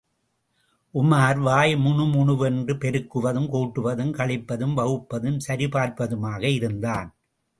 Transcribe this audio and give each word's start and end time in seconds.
உமார் 0.93 1.39
வாய் 1.39 1.73
முணமுணவென்று 1.75 2.73
பெருக்குவதும் 2.75 3.47
கூட்டுவதும் 3.51 4.11
கழிப்பதும் 4.11 4.73
வகுப்பதும் 4.73 5.39
சரிபார்ப்பதுமாக 5.47 6.43
இருந்தான். 6.51 7.09